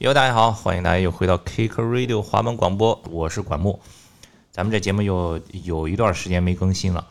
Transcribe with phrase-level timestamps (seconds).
[0.00, 3.78] 哟，大家好，欢迎大家又回到 Kick Radio 华文广播，我是管木。
[4.50, 7.06] 咱们这节目又有一段时间没更新了，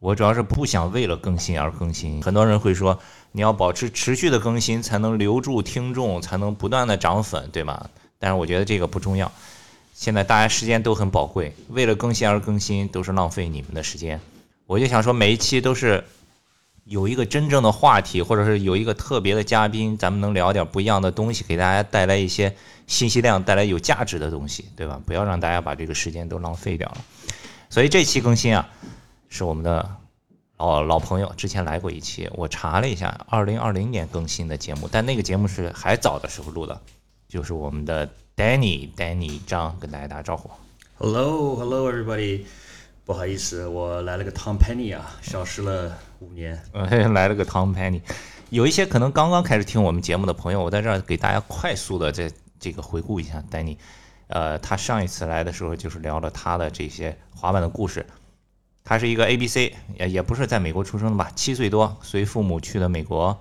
[0.00, 2.22] 我主要是不想为了更新而更新。
[2.22, 2.98] 很多人会说，
[3.32, 7.90] 你要保持持续的更新，才能留住听众，才能不断的涨粉，对吗？
[8.18, 9.30] 但是我觉得这个不重要。
[9.92, 14.18] 现在大家时间都很宝贵，为了更新而更新，都是浪费你们的时间。
[14.66, 16.02] 我就想说，每一期都是。
[16.84, 22.56] 有一个真正的话题，或者是有一个特别的嘉宾，咱们能聊点不一样的东西，给大家带来一些
[22.88, 25.00] 信息量，带来有价值的东西，对吧？
[25.06, 26.98] 不要让大家把这个时间都浪费掉了。
[27.70, 28.68] 所以这期更新啊，
[29.28, 29.96] 是我们的
[30.56, 36.80] 老老朋友之前来过一期，我查了一下，二零二零年更新的节目，但那个节目是还早的时候录的，
[37.28, 40.50] 就是我们的 Danny，Danny 张跟大家打招呼。
[40.98, 42.42] Hello，Hello everybody。
[43.04, 46.62] 不好意思，我来了个 Tom Penny 啊，消失了五年。
[46.72, 48.00] 嗯 来了个 Tom Penny，
[48.50, 52.30] 有一些可能刚刚开始听我们节目的朋友，我在这儿给大家快速的这
[52.60, 53.76] 这个回顾一下 Danny。
[54.28, 58.06] 呃，他上一次来的时候就是聊了他的这些滑板的故事。
[58.84, 59.56] 他是一个 ABC，
[59.98, 61.30] 也也不是在美国出生的吧？
[61.34, 63.36] 七岁多随父母去的美国，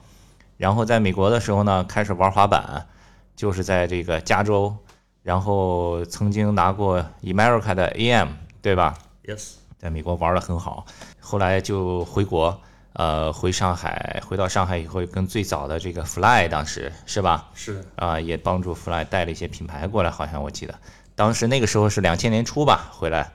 [0.57, 2.87] 然后在美国的时候呢，开始玩滑板，
[3.35, 4.75] 就是在这个加州，
[5.21, 8.29] 然后曾经拿过 America 的 AM，
[8.61, 10.85] 对吧？Yes，在美国玩的很好，
[11.19, 12.59] 后来就回国，
[12.93, 17.49] 呃，回上海，回到上海以后，跟最早的这个 Fly 当时是吧？
[17.53, 20.73] 是啊，也帮助 Fly 带了一些品牌过来，好像我记得，
[21.15, 23.31] 当时那个时候是两千年初吧，回来，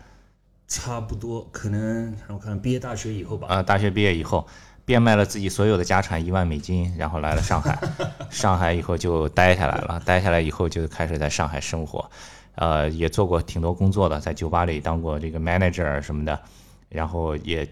[0.69, 3.49] 差不多，可能我看毕业大学以后吧。
[3.49, 4.47] 啊，大学毕业以后，
[4.85, 7.79] 变卖了自己所有的家产一万美金，然后来了上海，
[8.31, 12.09] 上海以后就待下来了，待下来以后就开始在上海生活。
[12.57, 16.39] 呃，也做过挺多工作的，在酒吧里当过这个 manager 什么的，
[16.89, 17.67] 然后也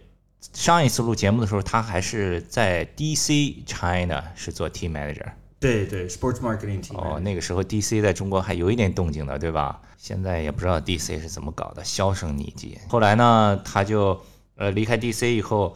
[0.53, 5.27] 上一次录节目的时候，他还是在 DC China 是做 team manager。
[5.59, 6.99] 对对，sports marketing team。
[6.99, 9.81] 哦，那个时候 DC 在中国还有一点动静的，对吧？
[9.97, 12.79] 现在也不知道 DC 是怎么搞的，销声匿迹。
[12.89, 14.21] 后来呢，他就
[14.57, 15.75] 呃离开 DC 以后，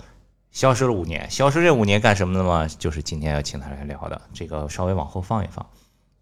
[0.50, 1.30] 消失了五年。
[1.30, 2.66] 消失这五年干什么的嘛？
[2.66, 5.64] 就是今天要请他来聊的，这个稍微往后放一放。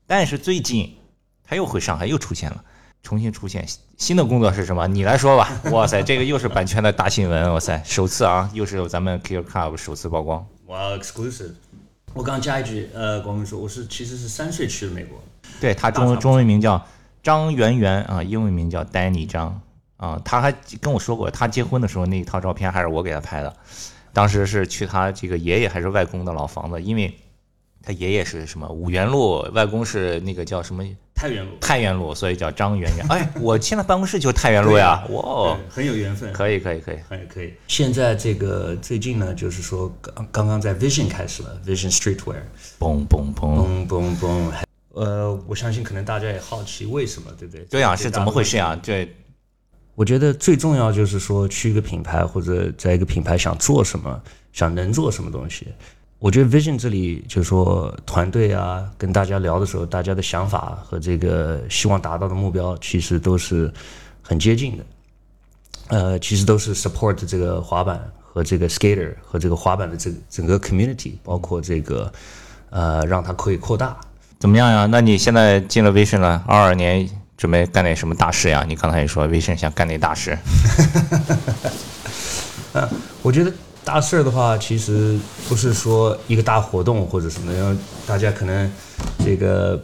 [0.07, 0.97] 但是最近
[1.43, 2.65] 他又回上海，又出现了。
[3.07, 3.65] 重新出现
[3.97, 4.89] 新的工作是什么？
[4.89, 5.49] 你来说吧。
[5.71, 7.53] 哇塞，这个又是版权的大新闻。
[7.53, 10.45] 哇塞，首次啊，又是咱们 Kill Club 首次曝光。
[10.67, 11.53] 哇，exclusive。
[12.15, 15.23] 我刚加一句，呃，光明说我是其实是三岁去的美国。
[15.61, 16.85] 对他中中文名叫
[17.23, 19.61] 张圆圆啊，英文名叫 Danny 张
[19.99, 20.21] 啊。
[20.25, 23.57] 他还跟我说过，他结婚的时候那一套照片还是我给他拍的。
[24.13, 27.17] 当时是去他这个爷爷还是外公的老房子，因为
[27.87, 30.83] 他爷爷是什么五元路，外公是那个叫什么？
[31.15, 33.07] 太原路，太原路，所以叫张圆圆。
[33.09, 36.33] 哎，我现在办公室就是太原路呀，哇，很有缘分。
[36.33, 37.55] 可以，可以，可以，可以，可以。
[37.69, 42.43] 现在这个最近呢，就是说刚刚刚在 Vision 开始了，Vision Streetwear，
[42.81, 44.51] 嘣嘣嘣嘣嘣。
[44.95, 47.65] 呃，我相信可能大家也好奇为什么，对不对？
[47.67, 48.75] 对啊，是怎么回事啊？
[48.83, 49.15] 对，
[49.95, 54.21] 我觉得最重要就是说去一个品牌或者在一个品牌想做什么，
[54.53, 55.69] 想能做什么东西。
[56.19, 63.71] 我觉得 Vision 这里就是说团队啊，跟大家聊的时候，大家的想法和这个希望达到的目标，其实都是
[64.23, 64.85] 很接近的。
[65.89, 72.11] 呃，其实都是 support 这个滑板和这个 skater 和这个滑板的这整个 community，包括这个
[72.71, 73.97] 呃，让它可以扩大。
[74.39, 74.87] 怎么样呀？
[74.87, 77.07] 那你现在进了 Vision 了，二二年
[77.37, 78.65] 准备干点什么大事呀？
[78.67, 80.31] 你刚才也说 Vision 想干点大事。
[82.73, 82.89] 啊，
[83.23, 83.53] 我觉得。
[83.87, 85.17] 大事儿的话，其实
[85.49, 88.69] 不是说一个大活动或者什么，然后大家可能
[89.21, 89.81] 这个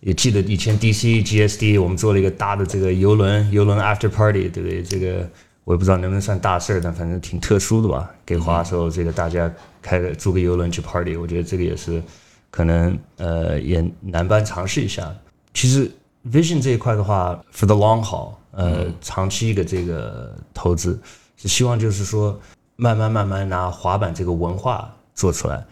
[0.00, 4.82] 也记得以前 DC GSD 我们做了一个大的这个游轮游轮 After Party，对不对？
[4.82, 5.28] 这个
[5.64, 8.10] 我也不知道能不能算大事儿，但反正挺特殊的吧。
[8.24, 12.02] 给滑的时候，这个大家开个租个游轮去 Party，我觉得这个也是
[12.50, 15.14] 可能呃也难办尝试一下。
[15.52, 15.90] 其实
[16.32, 20.98] Vision 这一块的话，For the long haul，呃，长期一个这个投资
[21.36, 22.40] 是希望就是说。
[22.76, 25.64] 慢慢慢慢拿滑板这个文化做出来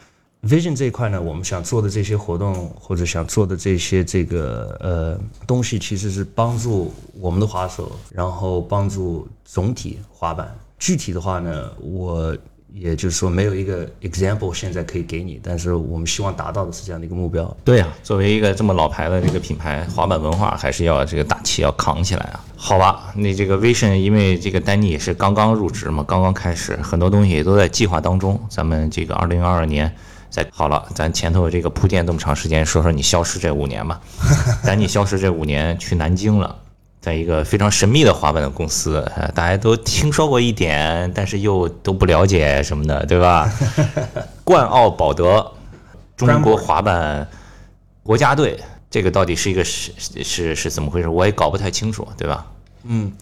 [0.42, 10.52] ，Vision 这一块呢，我们想做的这些活动或者想做的这些这个呃东西，其实是帮助我们的滑手，然后帮助总体滑板。
[10.78, 12.37] 具体的话呢，我。
[12.76, 17.56] 也就是说，没有一个 example 现在可以给你，但是我们希望达到的是这样的一个目标。
[17.62, 22.44] 对啊，作为一个这么老牌的这个品牌，滑板文化还是要这个大旗要扛起来啊。
[22.56, 28.41] 好吧，那这个 Vision，因为这个丹尼也是刚刚入职嘛，刚刚开始，很多东西也都在计划当中。
[28.49, 29.94] 咱们这个二零二二年，
[30.29, 34.00] 在好了，咱前头这个铺垫这么长时间，说说你消失这五年吧。
[34.67, 36.56] 丹尼消失这五年去南京了。
[37.04, 43.52] 在一个非常神秘的滑板的公司，大家都听说过一点，但是又都不了解什么的，对吧？
[44.42, 45.52] 冠奥宝德，
[46.16, 47.28] 中国滑板
[48.02, 48.58] 国家队
[48.88, 49.92] 这个到底是一个是
[50.22, 51.08] 是是怎么回事？
[51.08, 52.50] 我也搞不太清楚，对吧？
[52.84, 53.12] 嗯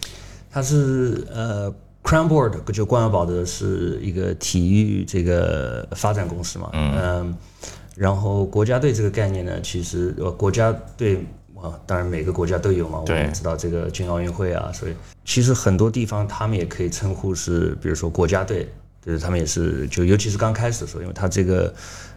[0.49, 1.69] 它是呃
[2.03, 7.35] ，Crown Board 就冠耀保德是一个体育这个发展公司嘛，嗯，
[7.97, 11.25] 然后国家队这个概念呢，其实呃国家队
[11.63, 14.93] 啊，当然每个国家都有嘛，我对们知道这个进奥运会啊，所以
[15.23, 18.67] 其实很多地方他们也可以称呼是，比如说国家队，
[19.05, 21.73] 就是他们也是就尤其是刚开始的时候，因为他这个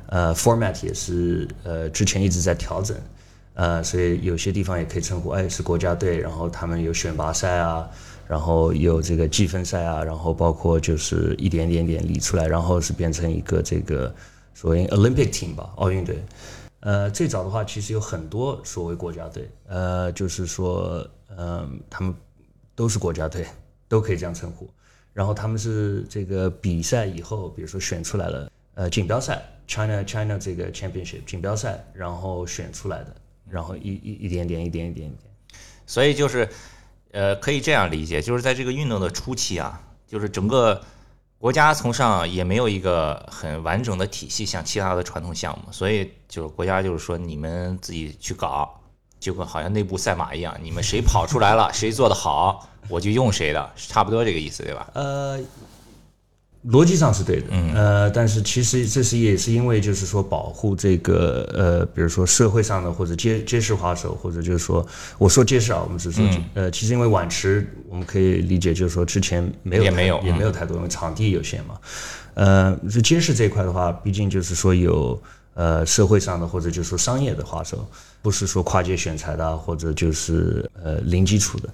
[0.09, 2.97] 呃 format 也是呃之前一直在调整。
[3.55, 7.89] 呃，所以有些地方也可以称呼，哎，是国家队，然后他们有选拔赛啊，
[8.29, 14.15] 然后有这个积分赛啊，然后包括就是一点点点理出来，然后是变成一个这个
[14.53, 16.23] 所谓 Olympic team 吧，奥运队。
[16.87, 21.05] 呃，最早的话其实有很多所谓国家队，呃，就是说，
[21.37, 22.15] 嗯、他们
[22.77, 23.45] 都是国家队，
[23.89, 24.71] 都可以这样称呼。
[25.13, 33.17] 然后他们是这个比赛以后，比如说选出来了，呃，锦标赛 China China 这个 Championship 锦标赛，然后选出来的，
[33.51, 35.21] 然后一一一点点一点一点一点。
[35.89, 36.49] 所以就是，
[37.11, 40.81] 呃，可以这样理解，就是在这个运动的初期啊，就是整个
[41.39, 48.81] 国家从上也没有一个很完整的体系，像其他的传统项目，所以就是国家就是说你们自己去搞，
[49.21, 54.89] 就跟好像内部赛马一样，你们谁跑出来了，谁做得好，我就用谁的，差不多这个意思，对吧？
[54.95, 55.39] 呃，
[56.69, 64.85] 逻辑上是对的，呃，但是其实这是也是因为就是说保护这个呃，比如说社会上的或者街街市滑手，或者就是说
[65.17, 71.79] 我说街市啊，我们只说、呃，其实因为晚池我们可以理解就是说之前没有也没有也没有太多，因为场地有限嘛，
[72.35, 75.23] 呃，这街市这一块的话，毕竟就是说有
[75.55, 77.89] 呃社会上的或者就是说商业的滑手，
[78.21, 81.69] 不是说跨界选材的啊，或者就是呃零基础的。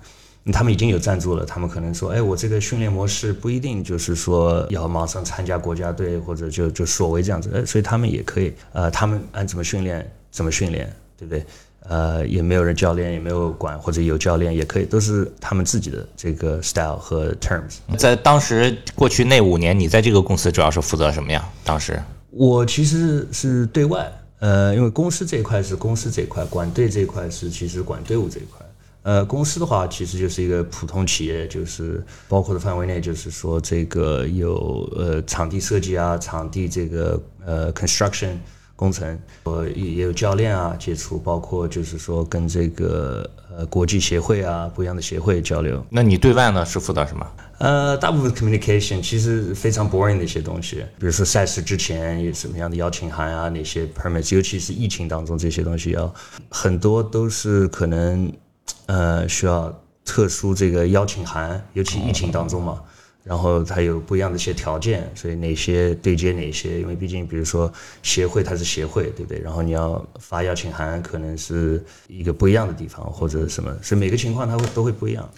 [0.50, 11.44] 他们已经有赞助了，他们可能说，哎，我这个训练模式不一定就是说要马上参加国家队，或者就就所谓这样子，呃，所以他们也可以，呃，他们按怎么训练怎么训练，对不对？
[11.88, 17.78] 呃，也没有人教练，也没有管，或者有教练也可以，都是他们自己的这个 style 和 terms。
[17.98, 21.48] 在当时过去那五年，你在这个公司主要是负责什么呀？
[21.64, 22.00] 当时
[22.30, 28.64] 我其实是对外，呃，因为公司这一块是公司这一块，管队这一块是其实管队伍这一块。
[29.02, 38.37] 呃，公司的话其实就是一个普通企业，就是包括的范围内，就是说这个有呃场地设计啊，场地这个呃 construction
[38.76, 45.84] 工程，呃也也有教练啊接触，包括就是说跟这个呃国际协会啊不一样的协会交流。
[45.90, 47.26] 那你对外呢是负责什么？
[47.58, 56.12] 呃，大部分 communication 其实非常 boring 的一些东西，比如说赛事之前有什么样的邀请函啊，哪些 permits，尤其是疫情当中这些东西要
[56.49, 58.32] 很多都是可能
[58.87, 59.73] 呃需要
[60.05, 62.81] 特殊这个邀请函，尤其疫情当中嘛。
[63.25, 69.38] 然后它有不一样的一些条件，所以哪些对接哪些，因为毕竟比如说协会它是协会，对不对？
[69.38, 75.31] 然后你要发邀请函，可能是一个不一样的地方或者什么，所以每个情况它会都会不一样，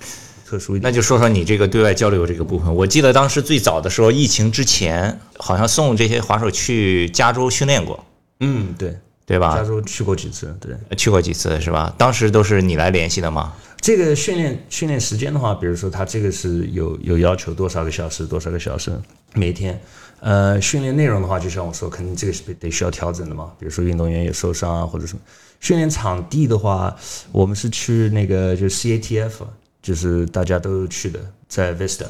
[0.47, 0.91] 特殊一点。
[0.91, 2.75] 那就说说你这个对外交流这个部分。
[2.75, 8.03] 我记得当时最早的时候，疫情之前，好像送这些滑手去加州训练过，
[8.41, 8.97] 嗯，对。
[9.27, 9.65] 对吧加？
[9.65, 11.95] 州去过几次，对去过几次是吧？
[11.97, 13.53] 当时都是你来联系的吗？
[13.81, 18.93] 这个训练训练时间的话，比如说他这个是有有要求多少个小时，多少个小时
[19.35, 19.81] 每天。
[20.21, 23.53] 呃，训练内容的话，就像我说，肯定这个是得需要调整的嘛。
[23.59, 25.21] 比如说运动员有受伤啊，或者什么。
[25.61, 26.97] 训练场地的话，
[27.31, 29.33] 我们是去那个就是 CATF，
[29.83, 32.07] 就是大家都去的，在 Vista。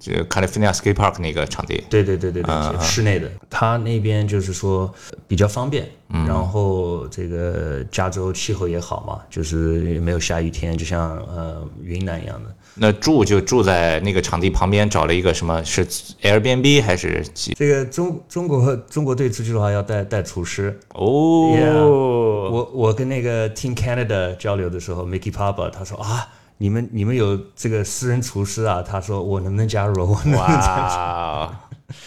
[0.00, 1.84] 就 California Skate Park 那个场地。
[1.88, 4.92] 对对对对对，室内的，它那边就是说
[5.28, 12.50] 比较方便，嗯然后这个加州气候也好嘛，就是没有下雨天，就像呃云南一样的。
[12.74, 15.84] 那住就住在那个场地旁边，找了一个什么是
[16.22, 17.52] Airbnb 还是几？
[17.54, 20.78] 这个中中国中国队出去的话要带带厨师。
[20.94, 26.26] 哦 Yeah 我我跟那个 Team Canada 交流的时候，Mickey Papa 他说啊，
[26.62, 28.82] 你们你们有这个私人厨师啊？
[28.82, 29.94] 他说我能不能加入？
[30.02, 31.50] 我能不能加入？
[31.50, 31.60] 哇，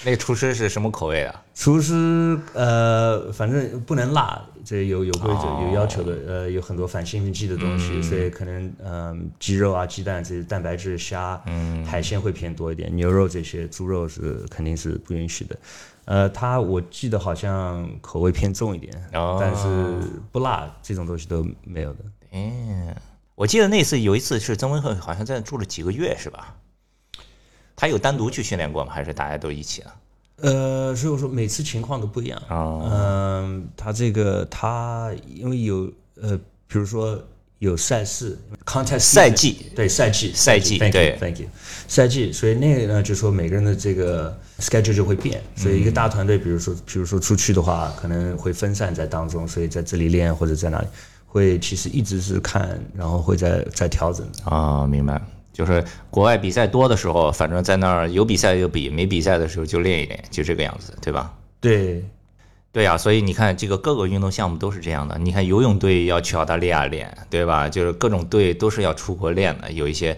[0.06, 1.36] 那个厨师是什么口味的？
[1.56, 6.16] 厨师呃，反正不能辣，这有有规则、哦有要求的。
[6.28, 15.58] 呃，有很多反兴奋剂的东西，所以可能嗯、鸡肉啊、鸡蛋这些蛋白质、虾、嗯海鲜会偏多一点，牛肉这些、猪肉是肯定是不允许的。
[16.06, 19.98] 呃，他我记得好像口味偏重一点，哦但是
[20.32, 22.00] 不辣这种东西都没有的。
[22.34, 22.96] 嗯，
[23.36, 26.56] 我记得那次有一次是曾文赫好像在那住了几个月是吧？
[27.76, 28.94] 他有单独去训练过吗？
[28.94, 29.96] 还是大家都一起啊？
[30.38, 32.42] 呃，所以我说每次情况都不一样。
[32.50, 36.38] 哦嗯，他这个他因为有呃，
[36.68, 37.20] 比如说
[37.58, 41.48] 有赛事 contest 赛季对赛季赛季对 thank you
[41.88, 50.88] 赛季，所以那个呢，就说每个人的这个 schedule 就会变，所以一个大团队，比如说比如说出去的话，可能会分散在当中，所以在这里练或者在哪里。
[51.34, 54.24] 会其实一直是看，然后会在在调整。
[54.46, 55.20] 啊，明白。
[55.52, 61.34] 就是国外比赛多的时候，反正在那儿有比赛就比，没比赛的时候就练一练，就这个样子，对吧？
[61.60, 62.06] 对，
[62.72, 65.18] 对呀、所以你看，这个各个运动项目都是这样的。
[65.18, 67.68] 你看游泳队要去澳大利亚练，对吧？
[67.68, 70.16] 就是各种队都是要出国练的，有一些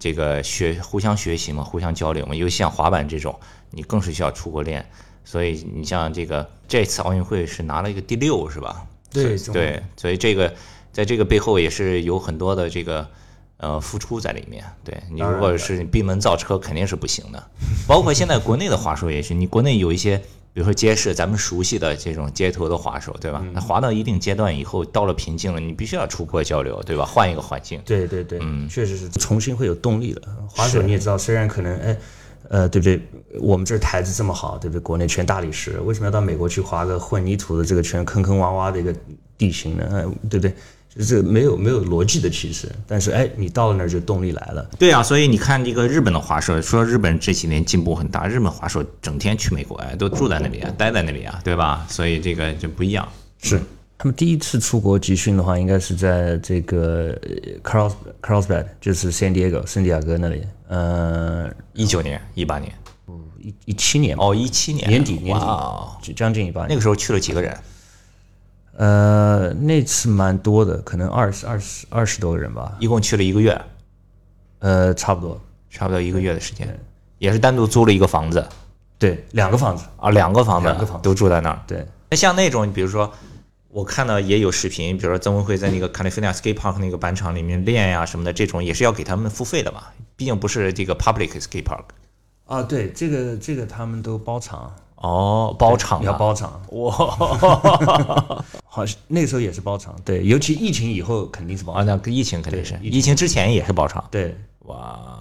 [0.00, 2.34] 这个学互相学习嘛，互相交流嘛。
[2.34, 3.38] 尤其像滑板这种，
[3.70, 4.84] 你更是需要出国练。
[5.24, 8.86] 所以你像这个这次奥运会是拿了一个第六，是吧？
[9.22, 10.52] 对所以对，所以这个
[10.92, 13.06] 在这个背后也是有很多的这个
[13.58, 14.64] 呃付出在里面。
[14.84, 17.50] 对你如果是闭门造车，肯定是不行的。
[17.86, 20.16] 包括现在国内的滑手也是，你国内有一些，
[20.52, 23.44] 比如说街市，咱们熟悉的这种街头的滑手，对吧？
[23.52, 27.04] 那滑到一定阶段以后，到了瓶颈了，你必须要出国交流，对吧？
[27.04, 27.80] 换一个环境。
[27.84, 30.22] 对对对，嗯确实是重新会有动力的。
[30.48, 31.96] 滑手你也知道，虽然可能哎，
[32.48, 33.00] 呃，对不对？
[33.40, 34.80] 我们这儿台子这么好，对不对？
[34.80, 38.94] 国内全大理石，为什么要到美国去划个混凝土的这个全坑坑洼洼的一个
[39.36, 39.84] 地形呢？
[39.92, 40.54] 哎，对不对？
[40.96, 44.66] 就是没有没有逻辑的，其实，但是哎，你到了那儿就动力来了。
[44.78, 51.84] 对啊，所以你看这个日本的滑手，说日本这几年进步很大，日本滑手整天去美国，哎，都住在那里啊，待在那里啊，对吧？
[51.90, 53.06] 所以这个就不一样。
[53.42, 53.60] 是
[53.98, 60.46] 他们第一次出国集训的话，应该是在这个呃 Carls Carlsbad，就是 San Diego 圣地亚哥那里。
[60.68, 62.72] 呃，一九年、一八年，
[63.38, 65.38] 一一七年，哦，一七年年底年
[66.02, 66.68] 底将近一八年。
[66.68, 67.56] 那个时候去了几个人？
[68.76, 72.76] 呃，那次蛮多的，可能二十二十二十多个人吧。
[72.80, 73.58] 一共去了一个月，
[74.58, 75.40] 呃，差不多。
[75.68, 76.78] 差不多一个月的时间，
[77.18, 78.46] 也是单独租了一个房子
[78.98, 79.84] 对，两个房子。
[79.98, 81.62] 啊，两个房子，两个房子都住在那儿。
[81.66, 83.12] 对，那像那种，比如说，
[83.68, 89.82] 我看到也有视频，比如说曾文辉在那个 California Skate Park 那个板场里面练呀、什么的，这种也是要给他们付费的嘛，
[90.16, 91.84] 毕竟不是这个 public skate park。
[92.46, 96.62] 啊，对，这个这个他们都包场，哦，包场要啊包场。
[96.70, 96.90] 哇
[98.64, 99.94] 好，那时候也是包场。
[100.04, 104.06] 对，尤其疫情以后肯定是包啊，那跟疫情肯定是，疫疫情之前也是包场。
[104.10, 105.18] 对，哇，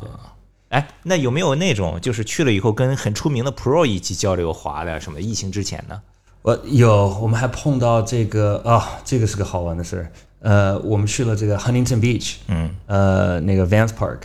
[0.70, 5.20] 哎，那有没有那种就是去了以后跟很出名的 pro 一起交流滑的什么？
[5.20, 6.02] 疫情之前呢？
[6.46, 10.12] 我有，我们还碰到这个啊，这个是个好玩的事儿。
[10.42, 14.20] 呃，我们去了这个 Huntington Beach，嗯，呃，那个 Vance Park，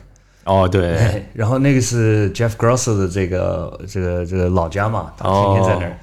[0.44, 5.98] 哦，对，哎，然后那个是 Jeff Grosso 的这个这个这个老家嘛，他天天在那儿。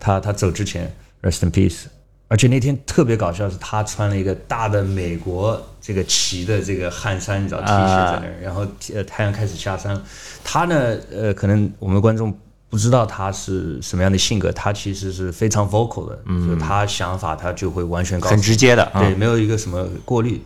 [0.00, 1.84] 他他走之前，Rest in peace。
[2.26, 10.02] 而且那天特别搞笑，是他穿了一个大的美国这个旗的这个汗衫，你知道 T 恤在那儿，然后呃太阳开始下山了。
[10.42, 12.36] 他呢，呃，可能我们的观众
[12.70, 19.00] 不知道他是什么样的性格，他其实是非常 vocal 的，嗯，就他想法他就会完全告诉很直接的啊。
[19.00, 20.40] 对，没有一个什么过滤，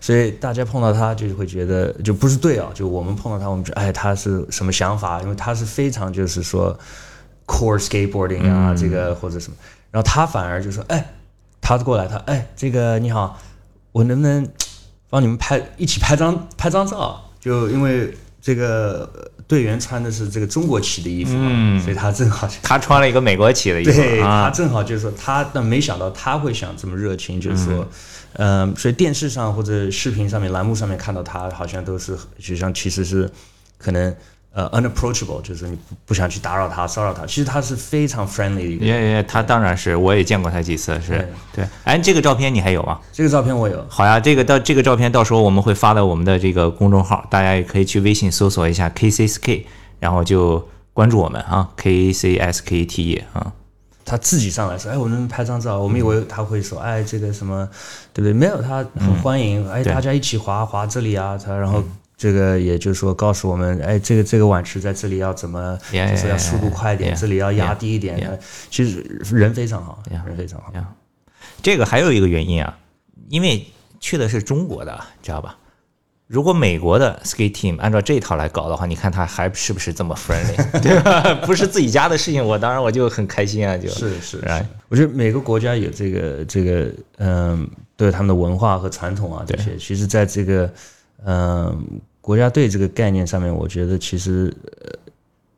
[0.00, 5.22] 所以大家碰到他就会觉得就不是对啊，就我们碰到他，我们觉得哎他是什么想法？
[5.22, 6.76] 因为他是非常就是说
[7.46, 9.56] core skateboarding 啊，这个或者什么，
[9.92, 11.14] 然后他反而就说哎，
[11.60, 13.38] 他过来他哎这个你好，
[13.92, 14.44] 我能不能
[15.08, 17.30] 帮你们拍一起拍张拍张照？
[17.38, 18.12] 就因为
[18.42, 27.84] 这个呃队员穿的是这个中国旗的衣服嘛，所以他正好他穿了一个美国旗的衣服对他啊，正好就是说他，但没想到他会想这么热情，就是说，
[28.34, 33.28] 嗯、所以电视上或者视频上面、栏目上面看到他，好像都是就像其实是
[33.76, 34.14] 可能
[34.52, 39.02] 呃 unapproachable，就是你不不想去打扰他、骚扰他，其实他是非常 friendly 的一个人。
[39.02, 41.68] 也也，他当然是，我也见过他几次，是对对。
[41.84, 42.98] 哎，这个照片你还有吗？
[43.12, 49.64] 这个照片我有，好呀，这个到这个照片到时候我们会发到我们的这个公众号，大家也可以去微信搜索一下 KCSK，
[50.00, 53.52] 然后就关注我们啊，KCSKT 啊。
[54.04, 55.78] 他自己上来说，哎，我能拍张照？
[55.78, 57.68] 我们以为他会说，哎，这个什么，
[58.12, 58.32] 对不对？
[58.32, 61.84] 没有，他很欢迎，哎，大家一起滑滑这里啊，他然后。
[62.20, 68.38] 这个也就是说，告诉我们，哎，这个这个碗池在这里要怎么就是要速度快一点这里要压低一点.
[68.70, 69.00] 其实
[69.34, 70.70] 人非常好人非常好。
[70.74, 70.86] 呀，
[71.62, 72.76] 这个还有一个原因啊，
[73.30, 73.66] 因为
[74.00, 75.56] 去的是中国的，知道吧？
[76.26, 81.34] 如果美国的 skate team 按照这一套来搞的话，你看他还是不是这么 friendly，对吧？
[81.46, 90.70] 不是自己家的事情，我当然我就很开心啊，就是是，right 我觉得每个国家有这个这个嗯，对他们的文化和传统啊这些，其实在这个
[91.24, 94.92] 嗯国家队这个概念上面，我觉得其实呃，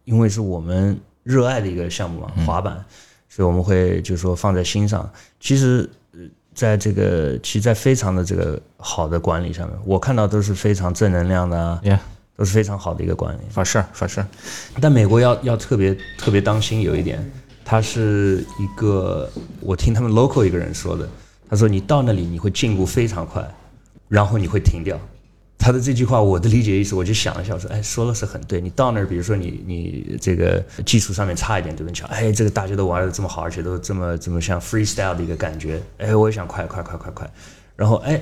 [0.05, 2.85] 因为是我们热爱的一个项目嘛，滑板，
[3.29, 5.11] 所以我们会就是说放在心上。
[5.41, 5.89] 其实。
[6.13, 6.21] 呃
[6.55, 11.99] 在这个，其实，在非常的这个好的管理上面，我看到都是非常正能量的啊，yeah，
[12.37, 13.41] 都是非常好的一个管理。
[13.49, 14.23] 法事法事，
[14.79, 17.19] 但美国要要特别特别当心，有一点，
[17.65, 21.09] 他是一个我听他们 local 一个人说的，
[21.49, 23.43] 他说你到那里你会进步非常快，
[24.07, 25.01] 然后你会停掉。
[25.63, 28.61] 他的这句话，我的理解意思，我就想了一下，我说，哎，说的是很对。
[28.61, 31.93] 你到那儿，比如说你你这个技术上面差一点，对不对？
[31.93, 37.33] 你想，哎，这个大家都玩的这么好，而且都这么这么像 freestyle 的一个感觉，哎，我也想快快快快快。
[37.77, 38.21] 然后哎。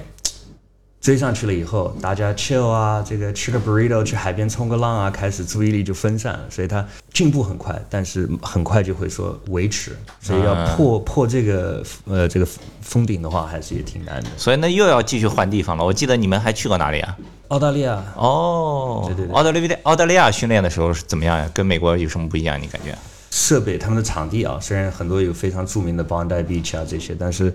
[1.00, 12.46] 追上去了以后，大家 chill 啊，这个吃个 burrito，去海边冲个浪啊，开始注意力就分散了，所以他进步很快，但是很快就会说维持，所以要破破这个呃这个
[12.82, 14.28] 封顶的话，还是也挺难的。
[14.36, 15.82] 所以那又要继续换地方了。
[15.82, 17.16] 我记得你们还去过哪里啊？
[17.48, 18.04] 澳大利亚。
[18.16, 21.50] 哦，对对对澳大利亚澳大利亚训练的时候是怎么样呀？
[21.54, 22.60] 跟美国有什么不一样？
[22.60, 22.94] 你感觉？
[23.30, 27.54] 设备，他们的场地啊，虽然很多有非常著名的 Bondi Beach 啊这些，但是。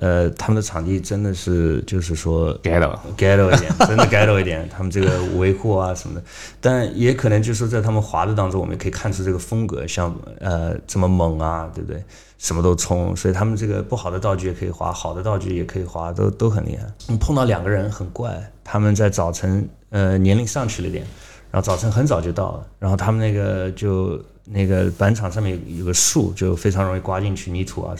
[0.00, 4.68] 呃，他们的场地真的是，就是说 ghetto，ghetto 一点， 真的 ghetto 一点。
[4.68, 6.22] 他们这个维护啊什么的，
[6.60, 12.02] 但也可能就是，在他们滑的当中，我们可以看出这个风格，像呃这么猛啊，对不对？
[12.38, 17.16] 什么都冲，所以他们这个不好的道具也可以滑，好的道具也可以滑，都都很厉害。
[17.16, 21.04] 碰到两个人很怪，他们在早晨，呃，年龄上去了点，
[21.50, 27.96] 然后早晨很早就到了，然后他们那个就那个板场上面有个树，就非常容易刮进去泥土啊。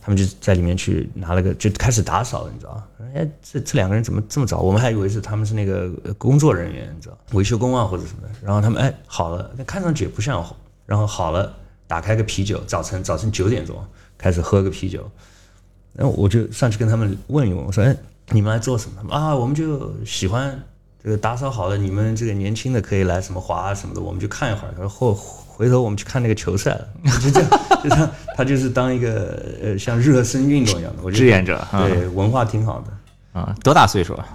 [0.00, 4.60] 他们就在里面去拿了个，就开始打扫了，你知道吗哎，这这两个人怎么这么早？
[4.60, 8.28] 我们还以为是他们是那个工作人员，你知道维修工啊或者什么的。
[8.42, 10.44] 然后他们哎好了，那看上去也不像。
[10.86, 11.52] 然后好了，
[11.86, 13.76] 打开个啤酒，早晨早晨九点钟
[14.16, 15.08] 开始喝个啤酒。
[15.92, 17.96] 然后我就上去跟他们问一问，我说哎
[18.30, 19.12] 你们来做什么？
[19.12, 20.62] 啊我们就喜欢
[21.02, 24.72] 这个打扫好了，你们这个年轻的可以来什么滑什么的，我们就看一会儿。
[24.72, 25.14] 他说后
[25.60, 26.88] 回头我们去看那个球赛了，
[27.20, 27.50] 就这样，
[27.84, 33.54] 就这样他就是当一个呃像热身运动一样的，我志愿者，对，文化挺好的啊。
[33.62, 34.26] 多大岁数啊？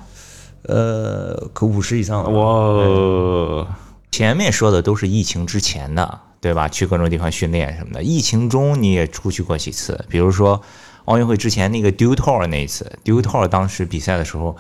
[0.68, 2.30] 呃，可五十以上了。
[2.30, 3.68] 哇，
[4.12, 6.68] 前面说的都是疫情之前的，对吧？
[6.68, 8.04] 去各种地方训练什么的。
[8.04, 10.62] 疫情中你也出去过几次，比如说
[11.06, 14.56] 奥运会之前那个 d u Tour 那一次 d u Tour 当时比赛的时候，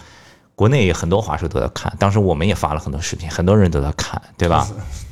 [0.56, 4.68] 国内很多滑手都在看，当时我们也发了很多视频，很多人都在看，对吧？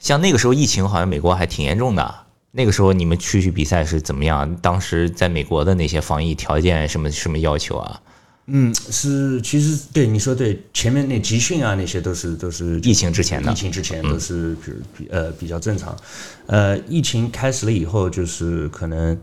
[0.00, 2.14] 像那个时候疫情好像美国还挺严重的，
[2.50, 4.56] 那个时候你们去去比赛是怎么样？
[4.56, 8.00] 当时在美国的那些防疫条件什么什么要求啊？
[8.46, 14.56] 嗯，是其实对你说对，前面那集训啊那些都是都是疫情之前的，疫情之前都是
[14.96, 15.94] 比呃比较正常，
[16.46, 19.16] 呃，疫情开始了以后就是可能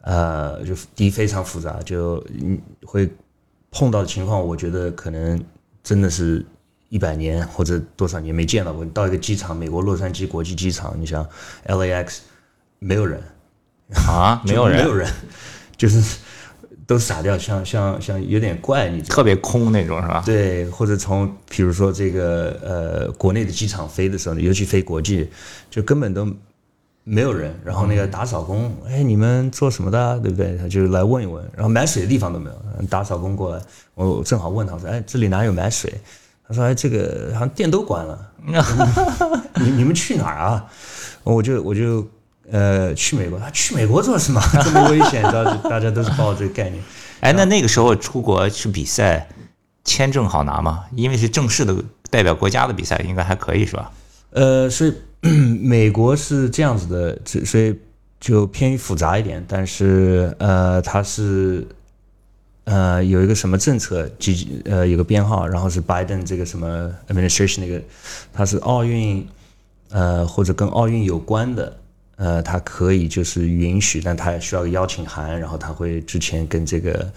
[0.00, 2.22] 呃就第一非常复杂，就
[2.84, 3.08] 会
[3.70, 5.40] 碰到的情况，我觉得可能
[5.84, 6.44] 真的是。
[6.94, 11.26] 一百年或者多少年没见到过，到一个机场，美国洛杉矶国际机场，你想
[11.66, 12.18] LAX，
[12.78, 13.20] 没有人
[14.06, 15.10] 啊， 没有人，没有人，
[15.76, 16.20] 就是
[16.86, 20.22] 都傻掉，像像像有点怪，你特别空那种是吧？
[20.24, 25.28] 对，或者从比如说这个呃国内的机场飞的时候，尤其飞国际，
[25.68, 26.24] 就根本都
[27.02, 27.52] 没有人。
[27.64, 30.20] 然后那个打扫工，哎，你们做什么的？
[30.20, 30.56] 对不对？
[30.56, 31.44] 他就来问一问。
[31.56, 33.60] 然后买水的地方都没有，打扫工过来，
[33.96, 35.92] 我正好问他说，哎，这里哪有买水？
[36.46, 38.18] 他说：“哎，这个好像店都关了，
[39.56, 40.64] 你 你们去哪儿啊？”
[41.24, 42.06] 我就我就
[42.50, 43.38] 呃去美国。
[43.38, 44.40] 他去美国做什么？
[44.62, 46.82] 这么危险，大大家都是抱这个概念。
[47.20, 49.26] 哎，那那个时候出国去比赛，
[49.84, 50.84] 签证好拿吗？
[50.94, 51.74] 因为是正式的
[52.10, 53.90] 代表国家的比赛，应该还可以是吧？
[54.32, 54.92] 呃，所以
[55.62, 57.74] 美国是这样子的，所以
[58.20, 59.42] 就偏于复杂一点。
[59.48, 61.66] 但是呃，它是。
[62.64, 67.82] 呃，有一个什么政策，几呃有个编号，然后是 Biden 这个什么 administration 那个，
[68.32, 69.26] 它是奥运，
[69.90, 71.76] 呃或者跟奥运有关的，
[72.16, 77.12] 呃，它可以就是允许，但它也需要个邀请函，然后他会之前跟这个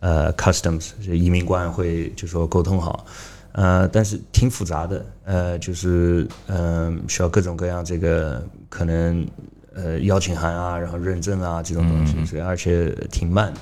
[0.00, 3.06] 呃 customs 移民官会就说沟通好，
[3.52, 9.26] 呃，但是挺复杂的，呃，就是嗯需要各种各样这个可能
[9.74, 13.60] 呃邀请函啊，然后认证啊这种东西，所以而且挺慢的。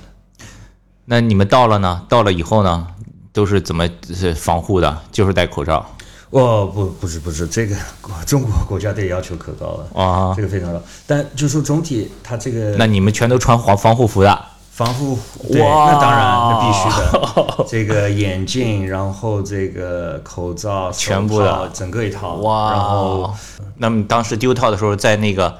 [1.11, 2.03] 那你们到了呢？
[2.07, 2.87] 到了以后呢，
[3.33, 3.89] 都是怎么
[4.37, 4.99] 防护的？
[5.11, 5.85] 就是戴口罩。
[6.29, 7.75] 哦，不，不是，不是，这个
[8.27, 10.79] 中国国家队要求可高了啊，这个非常高。
[11.07, 12.77] 但就说总体，它这个……
[12.77, 14.39] 那你们全都穿防防护服的？
[14.71, 15.19] 防护
[15.51, 17.65] 对，那当然，那必须的。
[17.67, 22.35] 这个眼镜，然后这个口罩，全部的，整个一套。
[22.35, 22.71] 哇！
[22.73, 23.35] 然后，
[23.79, 25.57] 那么当时丢套的时候，在那个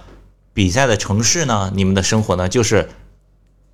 [0.53, 1.71] 比赛的城市呢？
[1.75, 2.47] 你们的生活呢？
[2.47, 2.87] 就是。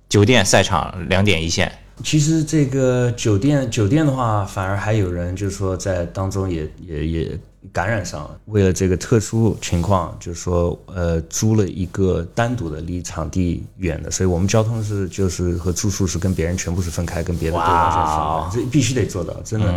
[0.09, 1.71] 酒店赛场两点一线。
[2.03, 7.39] 其实这个酒店酒店的话，反而还有人就是说在当中也也也
[7.71, 8.37] 感染上了。
[8.47, 19.33] 为了这个特殊情况，就是说呃租了一个单独的离场地远的，所以我们交通是就是和住宿是跟别人全部是分开，跟别的对完全分开，这必须得做到。
[19.45, 19.73] 真的，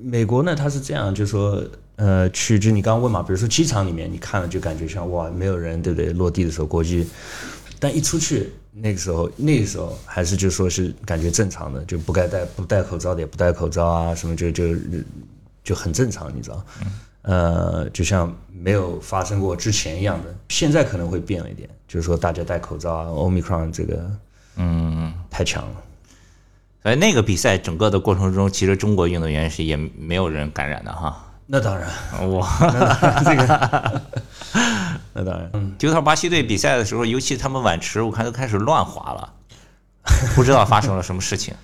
[0.00, 1.62] 美国呢它是这样，就是说
[1.96, 6.10] 呃去就你刚刚问嘛，比如说机场里面你看了就感觉像哇没有人，对不对？
[6.14, 7.06] 落地的时候国际，
[7.80, 8.52] 但一出去。
[8.72, 14.76] 那个时候，那个时候还是就说是感觉正常的，就不该戴不戴口罩的也不戴口罩啊，什么就就
[15.64, 16.64] 就很正常，你知道？
[17.22, 20.32] 呃，就像没有发生过之前一样的。
[20.48, 24.10] 现在可能会变了一点，就是说大家戴口罩啊，奥密克戎这个，
[24.54, 25.74] 嗯，太强了。
[26.82, 31.26] 所以那个比赛整个的过程中，其实中国运动员是也没有人感染的哈。
[31.46, 31.90] 那当然，
[32.30, 32.48] 哇，
[33.24, 34.02] 这个，
[35.12, 39.32] 那当然，嗯，九套巴西队比赛的时候，尤其他们碗池，我看都开始乱滑了，
[40.36, 41.54] 不知道发生了什么事情。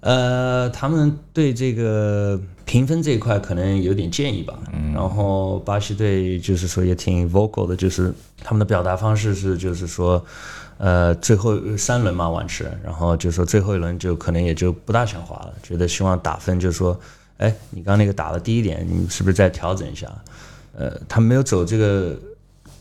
[0.00, 4.54] 呃，他们对这个评分这一块可能有点建议吧。
[4.72, 10.24] 嗯，然后巴西队就是说也挺 vocal 的，就是他们的表达方式是，就是说，
[10.78, 16.98] 呃，最后三轮嘛碗池，然后就说最后一轮就可能也就不大想滑了，觉得希望打分，就是说。
[17.38, 20.10] 哎，你刚那个打的低一点，你是不是再调整一下？
[20.74, 22.18] 呃，他没有走这个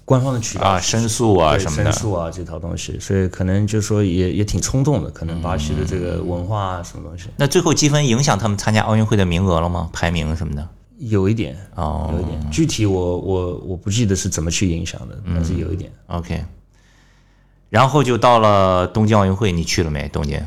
[0.06, 7.30] 官方的渠道啊，申诉啊什么的，申诉啊这套东西，所以可能就说也也挺冲动的，可能巴西的这个文化啊什么东西。
[7.36, 9.90] 那最后积分影响他们参加奥运会的名额了吗？
[9.92, 10.70] 排名什么的？
[11.00, 12.52] 有一点哦，有一点。
[12.52, 15.92] 具体我我我不记得是怎么去影响的，但是有一点。
[16.08, 16.46] OK。
[17.70, 20.08] 然后就到了东京奥运会，你去了没？
[20.10, 20.40] 东京？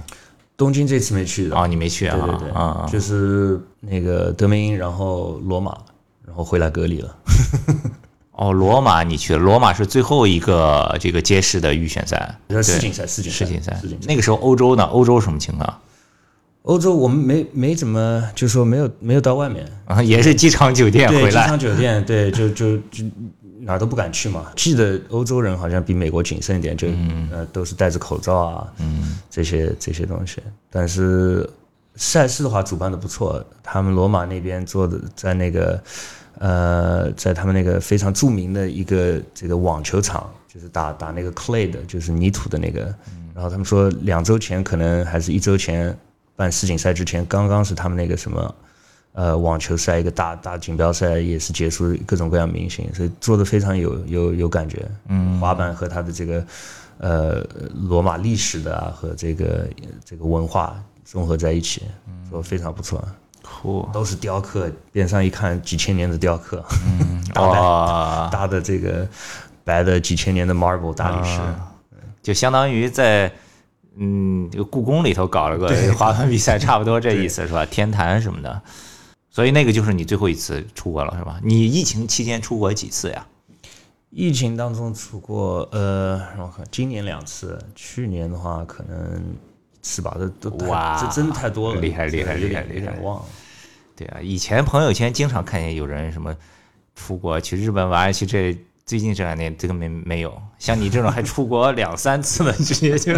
[0.56, 2.16] 东京这次没去的啊，你没去啊？
[2.16, 5.76] 对对对，啊，就是那个德明，然后罗马，
[6.24, 7.16] 然后回来隔离了。
[8.38, 14.06] 哦，罗马你去了，罗马是最后一个这个街市的预选赛，世锦赛，世锦赛，世锦赛。
[14.06, 14.84] 那个时候欧洲呢？
[14.84, 15.80] 欧洲什么情况？
[16.62, 23.04] 欧洲我们没没怎么，就说没有没有到外面啊，也是机场酒店回来，机场酒店，对，就就就。
[23.60, 24.46] 哪儿都不敢去嘛。
[24.56, 26.88] 记得欧洲人好像比美国谨慎一点，就
[27.30, 30.40] 呃都是戴着口罩啊，嗯这些这些东西。
[30.70, 31.46] 但是
[31.96, 33.44] 赛事的话，主办的不错。
[33.62, 35.78] 他们罗马那边做的，在那个
[36.38, 42.94] 呃，在他们那个非常著名的一个这个网球场，就是打打那个 clay 的，就是泥土的那个。
[43.34, 45.96] 然后他们说，两周前可能还是一周前
[46.34, 48.54] 办世锦赛之前，刚刚是他们那个什么。
[49.14, 54.88] 呃，网球赛一个大大锦标赛也是结束，各种各样明星，所以做的非常有有有感觉。
[55.08, 56.46] 嗯，滑板和他的这个
[56.98, 57.44] 呃
[57.88, 59.68] 罗马历史的啊和这个
[60.04, 61.82] 这个文化综合在一起，
[62.30, 63.02] 做非常不错。
[63.62, 69.06] 嚯，都是雕刻，边上一看几千年的雕刻，嗯， 大大的这个
[69.64, 71.40] 白的几千年的 marble 大理石，
[72.22, 73.32] 就相当于在
[73.96, 77.64] 嗯这个故宫里头搞了个滑板 比赛，差不多这意思是吧？
[77.66, 78.60] 天坛什么的。
[79.30, 81.38] 所以那个就是你最后一次出国了，是吧？
[81.44, 83.24] 你疫情期间出国几次呀？
[84.10, 89.22] 疫情当中出过，呃，我看，今年两次，去年的话可能
[89.80, 93.24] 一次吧，这都哇，这真的太多了，厉害厉害厉害厉害，忘了。
[93.96, 96.36] 对啊，以前朋友圈经常看见有人什么
[96.94, 103.12] 出国去日本玩，去这最近这两年这个没没有，像你这种还出国 两三次的，直接就，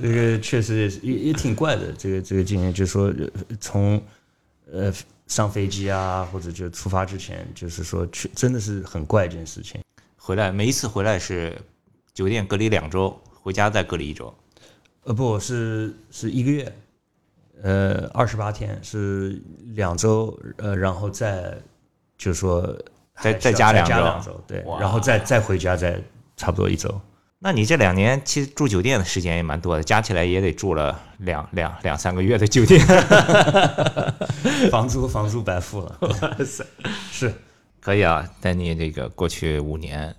[0.00, 3.12] 这个确实也也也挺怪的，这个这个经验就说
[3.60, 4.02] 从。
[4.72, 4.92] 呃，
[5.26, 9.82] 上飞机啊，或者就出发之前，就是说去，真的是很怪一件事情。
[10.16, 11.60] 回来每一次回来是
[12.14, 14.32] 酒店隔离两周，回家再隔离一周。
[15.04, 16.72] 呃，不是是一个月，
[17.62, 19.40] 呃，二十八天是
[19.74, 21.56] 两周，呃，然后再
[22.18, 22.76] 就是说
[23.20, 23.86] 再再加两
[24.22, 26.00] 周，对，然后再再回家再
[26.36, 27.00] 差不多一周。
[27.42, 32.78] 那你这两年其实住酒店的时间也蛮多的，加起来也得住了两两两三个月的酒店，
[34.70, 36.62] 房租房租白付了，哇塞，
[37.10, 37.32] 是
[37.80, 38.28] 可以啊。
[38.42, 40.14] 但你这个过去五年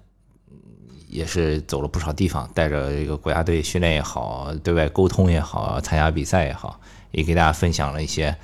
[1.12, 6.80] 也是走了不少地方，带着这个国家队训练也好，对外沟通也好，参加比赛也好，
[7.12, 8.36] 也给大家分享了一些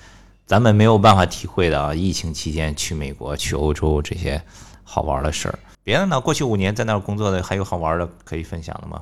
[0.46, 1.96] 咱们没有办法体会的啊。
[1.96, 4.42] 疫情期间去美国、去欧洲这些
[4.84, 5.58] 好玩的事儿。
[5.82, 6.20] 别的呢？
[6.20, 9.02] 过去五年在那儿工作的还有好玩的可以分享的吗？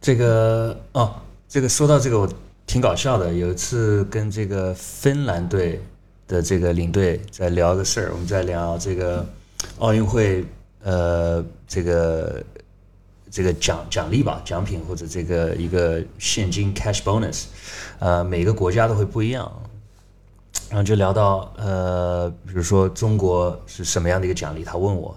[0.00, 1.14] 这个哦，
[1.46, 2.26] 这个说到这个我
[2.66, 3.34] 挺搞笑的。
[3.34, 5.78] 有一次跟这个芬兰队
[6.26, 9.26] 的这个领队在聊个事儿，我们在聊这个
[9.78, 10.42] 奥运会
[10.82, 12.42] 呃这个
[13.36, 17.42] 这个奖奖励吧，奖品或者这个一个现金 cash bonus，
[17.98, 19.52] 呃每个国家都会不一样。
[20.70, 25.14] 然后就聊到呃比如说中国是什么样的一个奖励，他问我。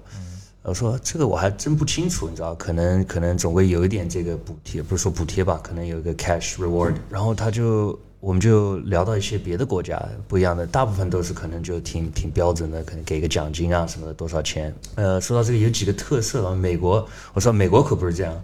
[0.63, 6.93] 我说这个我还真不清楚，你知道，可能可能总归有一点这个补贴，不是说补贴吧，可能有一个 cash reward。
[7.09, 14.75] 然后他就我们就聊到一些别的国家不一样的，大部分都是可能就挺挺标准的，可能给个奖金啊什么的，多少钱。
[14.95, 18.43] 呃，说到这个有几个特色啊，美国，我说美国可不是这样，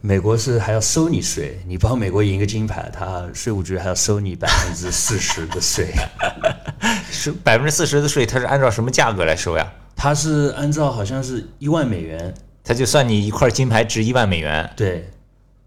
[0.00, 5.88] 美国是还要收你税，你帮美国赢个金牌，他税务局还要收你百分之四十的税，
[7.10, 9.72] 是百分之四十的税，它是按照什么价格来收呀？
[9.96, 15.10] 它是按照好像是一万美元，他就算你一块金牌值一万美元，对，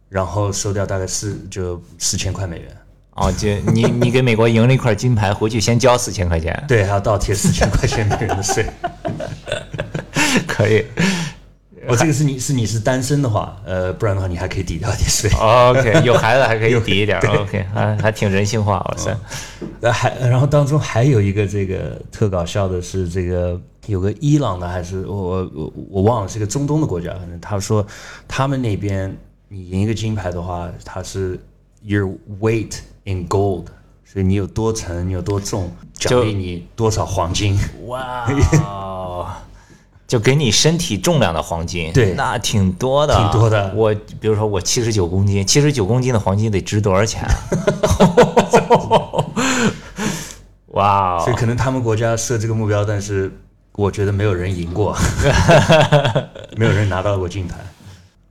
[0.08, 2.78] 然后收掉大概四就四千块美元。
[3.16, 8.66] 哦，就你你给美国赢了一块金牌，回去先交四千块钱，对，还要倒贴四千块钱美元的税。
[10.48, 10.86] 可以，
[11.88, 15.30] 哦，这个是你是你是单身的话，呃，不然的话你还可以抵掉点税。
[15.32, 19.18] OK，有孩子还可以 抵一点，OK，还还挺人性化，哇塞，
[19.82, 27.86] 呃，还然后当中还有一个这个特搞笑的是，这个有个伊朗的还是我我我我忘了是个中东的国家，反正他说
[28.28, 29.14] 他们那边
[29.48, 31.40] 你赢一个金牌的话，他是
[31.84, 32.12] your
[32.42, 33.66] weight in gold，
[34.06, 37.58] 所以你有多沉，你有多重，奖励你多少黄金。
[37.88, 38.26] 哇
[38.64, 39.28] 哦，
[40.08, 47.34] 就给你身体重量的黄金，对那挺多的，挺多的我比如说我七十九公斤，七十九公斤的黄金得值多少钱啊？
[50.74, 53.32] 哇哦，所以可能他们国家设这个目标，但是
[53.74, 54.96] 我觉得没有人赢过，
[56.56, 57.56] 没有人拿到过金牌。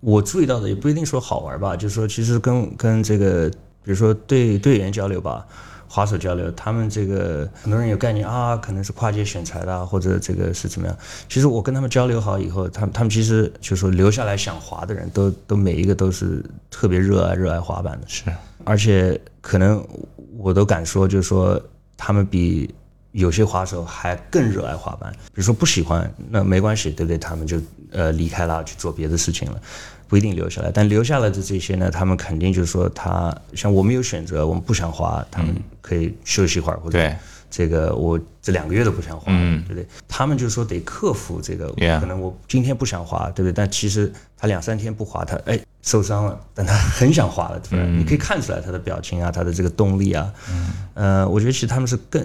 [0.01, 3.51] 我注意到的也不一定说好玩吧，就是说其实跟跟这个，
[3.83, 5.45] 比如说队队员交流吧，
[5.89, 10.97] 滑手交流，他们这个很多人有概念啊，可能是跨界选材的啊，或者这个是怎么样。
[11.29, 18.25] 其实我跟他们交流好以后，他们他们其实就说留下来想滑的人都都每一个都是特别热爱热爱滑板的，是
[18.65, 19.85] 而且可能
[20.37, 21.61] 我都敢说，就是说
[21.97, 22.73] 他们比
[23.19, 25.13] 有些滑手还更热爱滑板。
[25.13, 27.19] 比如说不喜欢，那没关系，对不对？
[27.19, 29.61] 他们就呃离开了，去做别的事情了，
[30.07, 30.71] 不一定留下来。
[30.73, 37.17] 但留下来的这些呢，他们肯定就是说他像我们有选择，我们不想滑，他们可以休息一会儿，或者对
[37.51, 39.87] 这个我这两个月都不想滑，对不对？
[40.07, 41.69] 他们就是说得克服这个
[42.01, 43.53] 可能我今天不想滑，对不对？
[43.53, 47.87] 但其实他两三天不滑，他哎受伤了，但他很想滑了，对吧？
[47.87, 50.33] 你可以看出来他的表情啊，他的这个动力啊，
[50.93, 52.23] 呃，我觉得其实他们是更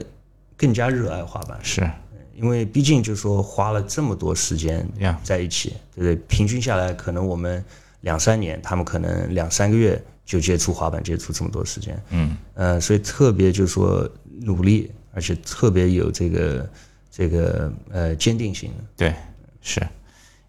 [0.58, 1.90] 更加热爱滑板，是，
[2.36, 4.88] 因为毕竟就是说花了这么多时间
[5.24, 6.16] 在一起，对不对？
[6.28, 7.64] 平均下来，可能我们
[8.02, 14.10] 两三年，他们可能两三个月就接触滑板，接触这么多时间，嗯，呃，所以特别就是说
[14.42, 16.70] 努力，而且特别有这个
[17.12, 18.72] 这个呃坚定性。
[18.96, 19.14] 对，
[19.62, 19.82] 是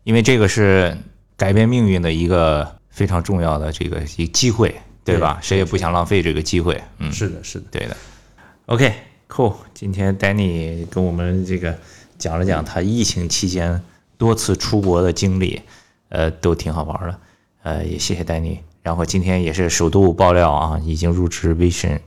[0.05, 0.97] 因为这个是
[1.37, 5.39] 改变命运的一个非常重要的这个一个机会，对吧？
[5.43, 7.67] 谁也不想浪费这个机会，嗯，是的，是的。
[7.71, 7.97] 对的。
[9.29, 11.77] cool，、今天 Danny 跟我们这个
[12.19, 13.83] 讲了讲他疫情期间
[14.17, 15.63] 多次出国的经历，
[16.09, 17.19] 呃，都挺好玩的。
[17.63, 18.59] 呃，也谢谢 Danny。
[18.83, 21.99] 然后今天也是首度爆料啊，已经入职 Vision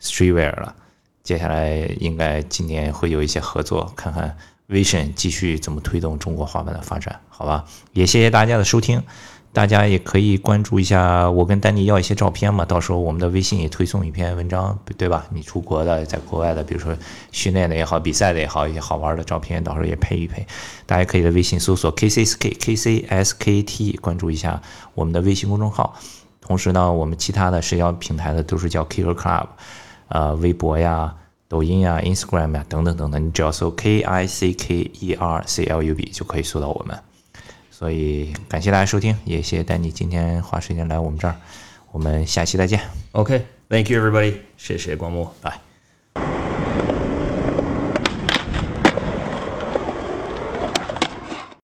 [0.00, 0.74] Streetwear 了。
[1.22, 4.36] 接下来应该今年会有一些合作，看看
[4.68, 7.64] Vision 继续怎么推动中国滑板的发展，好吧？
[7.92, 9.02] 也谢谢大家的收听，
[9.52, 15.26] 大家也可以关注一下我跟丹尼要一些照片嘛，到时候我们的微信也推送一篇文章，对吧？
[15.30, 16.96] 你出国的，在国外的，比如说
[17.32, 20.46] 训练的也好，比赛的也好，一些好玩的照片，到时候也配一配。
[20.86, 24.62] 大家可以在微信搜索 KCSK KCSKT，关注一下
[24.94, 25.96] 我们的微信公众号。
[26.40, 29.48] 同时呢，我们其他的社交平台的都是叫 Kicker Club，
[30.08, 31.12] 呃，微博呀、
[31.48, 36.96] 抖音呀、Instagram 呀等等等等，你只要搜 K I C K E R C L U B 就可以搜到我们。
[37.80, 41.34] 所以感谢大家收听，也谢谢丹尼今天花时间来我们这儿，
[41.92, 42.78] 我们下期再见
[43.12, 45.69] ，OK，Thank、you everybody，谢谢光木，拜。